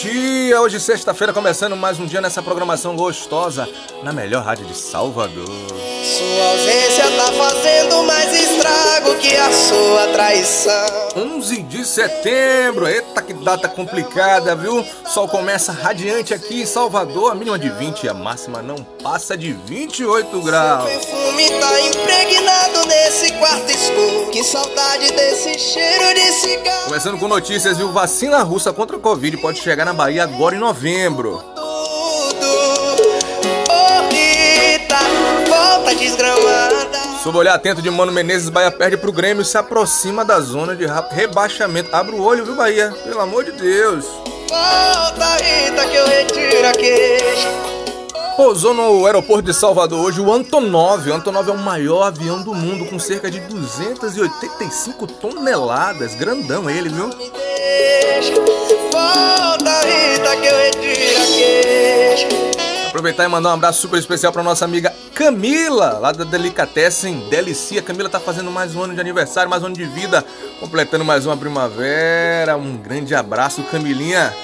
dia, 0.00 0.58
hoje 0.58 0.80
sexta-feira, 0.80 1.30
começando 1.30 1.76
mais 1.76 2.00
um 2.00 2.06
dia 2.06 2.22
nessa 2.22 2.42
programação 2.42 2.96
gostosa 2.96 3.68
na 4.02 4.14
melhor 4.14 4.42
rádio 4.42 4.64
de 4.64 4.74
Salvador. 4.74 5.44
Sua 5.46 6.44
ausência 6.52 7.04
tá 7.18 7.32
fazendo 7.32 8.02
mais 8.04 8.32
estrago 8.32 9.14
que 9.16 9.36
a 9.36 9.52
sua 9.52 9.89
traição. 10.20 11.08
11 11.16 11.62
de 11.62 11.84
setembro, 11.84 12.86
eita 12.86 13.22
que 13.22 13.32
data 13.32 13.68
complicada, 13.68 14.54
viu? 14.54 14.84
Sol 15.06 15.26
começa 15.26 15.72
radiante 15.72 16.34
aqui 16.34 16.62
em 16.62 16.66
Salvador, 16.66 17.32
a 17.32 17.34
mínima 17.34 17.58
de 17.58 17.70
20 17.70 18.04
e 18.04 18.08
a 18.08 18.14
máxima 18.14 18.60
não 18.60 18.76
passa 19.02 19.36
de 19.36 19.52
28 19.52 20.40
graus. 20.42 20.90
Seu 20.90 21.00
perfume 21.00 21.50
tá 21.58 21.80
impregnado 21.80 22.86
nesse 22.86 23.32
quarto 23.32 23.70
escuro. 23.70 24.30
Que 24.30 24.44
saudade 24.44 25.10
desse 25.12 25.58
cheiro 25.58 26.14
de 26.14 26.32
cigarro. 26.32 26.84
Começando 26.84 27.18
com 27.18 27.26
notícias, 27.26 27.78
viu? 27.78 27.90
Vacina 27.90 28.42
russa 28.42 28.72
contra 28.72 28.96
a 28.96 29.00
Covid 29.00 29.38
pode 29.38 29.60
chegar 29.60 29.84
na 29.84 29.94
Bahia 29.94 30.24
agora 30.24 30.54
em 30.54 30.58
novembro. 30.58 31.42
Sob 37.22 37.36
o 37.36 37.40
olhar 37.40 37.54
atento 37.54 37.82
de 37.82 37.90
Mano 37.90 38.10
Menezes, 38.10 38.48
Bahia 38.48 38.70
perde 38.70 38.96
pro 38.96 39.12
Grêmio 39.12 39.42
e 39.42 39.44
se 39.44 39.58
aproxima 39.58 40.24
da 40.24 40.40
zona 40.40 40.74
de 40.74 40.86
rebaixamento. 41.10 41.94
Abre 41.94 42.14
o 42.14 42.22
olho, 42.22 42.46
viu, 42.46 42.54
Bahia? 42.54 42.90
Pelo 43.04 43.20
amor 43.20 43.44
de 43.44 43.52
Deus. 43.52 44.06
Volta, 44.48 45.36
Rita, 45.36 45.86
que 45.86 45.96
eu 45.96 46.06
retiro 46.06 46.66
a 46.66 46.72
queixa. 46.72 47.48
Pousou 48.38 48.72
no 48.72 49.04
aeroporto 49.04 49.42
de 49.42 49.52
Salvador 49.52 50.02
hoje 50.02 50.18
o 50.18 50.32
Antonov. 50.32 51.06
O 51.10 51.12
Antonov 51.12 51.46
é 51.50 51.52
o 51.52 51.58
maior 51.58 52.04
avião 52.04 52.40
do 52.40 52.54
mundo 52.54 52.86
com 52.86 52.98
cerca 52.98 53.30
de 53.30 53.38
285 53.40 55.06
toneladas. 55.06 56.14
Grandão 56.14 56.70
ele, 56.70 56.88
viu? 56.88 57.10
Volta, 58.90 59.80
Rita, 59.82 60.36
que 60.36 60.46
eu. 60.46 60.79
Aproveitar 63.00 63.24
e 63.24 63.28
mandar 63.28 63.48
um 63.48 63.54
abraço 63.54 63.80
super 63.80 63.98
especial 63.98 64.30
para 64.30 64.42
nossa 64.42 64.62
amiga 64.62 64.94
Camila, 65.14 65.98
lá 65.98 66.12
da 66.12 66.22
Delicatessen 66.22 67.30
Delicia. 67.30 67.80
Camila 67.80 68.10
tá 68.10 68.20
fazendo 68.20 68.50
mais 68.50 68.76
um 68.76 68.82
ano 68.82 68.94
de 68.94 69.00
aniversário, 69.00 69.48
mais 69.48 69.62
um 69.62 69.66
ano 69.66 69.74
de 69.74 69.86
vida, 69.86 70.22
completando 70.60 71.02
mais 71.02 71.24
uma 71.24 71.34
primavera. 71.34 72.58
Um 72.58 72.76
grande 72.76 73.14
abraço, 73.14 73.62
Camilinha. 73.62 74.34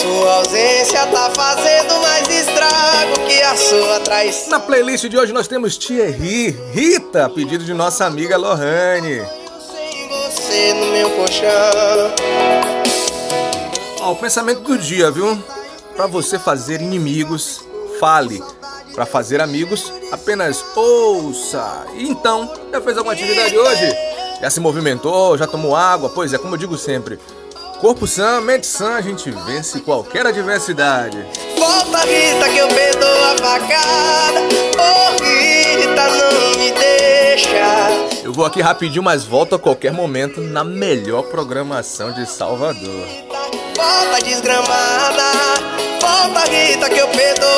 Sua 0.00 0.36
ausência 0.36 1.06
tá 1.08 1.30
fazendo 1.36 2.00
mais 2.00 2.26
estrago 2.30 3.26
que 3.26 3.42
a 3.42 3.54
sua 3.54 4.00
traição. 4.00 4.48
Na 4.48 4.60
playlist 4.60 5.04
de 5.04 5.18
hoje 5.18 5.34
nós 5.34 5.48
temos 5.48 5.76
Thierry, 5.76 6.58
Rita, 6.72 7.26
a 7.26 7.28
pedido 7.28 7.62
de 7.62 7.74
nossa 7.74 8.06
amiga 8.06 8.38
Lohane. 8.38 9.20
Sem 9.60 10.08
você 10.08 10.72
no 10.72 10.92
meu 10.92 11.10
colchão. 11.10 12.14
Ó, 14.00 14.12
o 14.12 14.16
pensamento 14.16 14.62
do 14.62 14.78
dia, 14.78 15.10
viu? 15.10 15.57
Para 15.98 16.06
você 16.06 16.38
fazer 16.38 16.80
inimigos, 16.80 17.60
fale. 17.98 18.40
Para 18.94 19.04
fazer 19.04 19.40
amigos, 19.40 19.92
apenas 20.12 20.64
ouça. 20.76 21.86
E 21.92 22.08
então, 22.08 22.48
já 22.70 22.80
fez 22.80 22.96
alguma 22.96 23.14
atividade 23.14 23.58
hoje? 23.58 23.92
Já 24.40 24.48
se 24.48 24.60
movimentou? 24.60 25.36
Já 25.36 25.48
tomou 25.48 25.74
água? 25.74 26.08
Pois 26.08 26.32
é, 26.32 26.38
como 26.38 26.54
eu 26.54 26.56
digo 26.56 26.78
sempre, 26.78 27.18
corpo 27.80 28.06
sã, 28.06 28.40
mente 28.40 28.64
sã, 28.64 28.94
a 28.94 29.00
gente 29.00 29.28
vence 29.44 29.80
qualquer 29.80 30.24
adversidade. 30.24 31.18
Volta, 31.58 31.98
Rita, 32.06 32.48
que 32.48 32.58
eu 32.58 32.68
perdoo 32.68 33.24
a 33.24 33.36
facada. 33.36 34.40
Oh, 34.78 35.20
Rita, 35.20 36.06
não 36.10 36.60
me 36.60 36.70
deixa. 36.78 38.22
Eu 38.22 38.32
vou 38.32 38.46
aqui 38.46 38.60
rapidinho, 38.60 39.02
mas 39.02 39.24
volto 39.24 39.56
a 39.56 39.58
qualquer 39.58 39.92
momento 39.92 40.40
na 40.40 40.62
melhor 40.62 41.24
programação 41.24 42.12
de 42.12 42.24
Salvador. 42.24 43.04
Volta 43.74 44.24
desgramada. 44.24 45.77
Volta, 46.00 46.44
Rita, 46.50 46.88
que 46.88 46.98
eu 46.98 47.08
perdoo. 47.08 47.57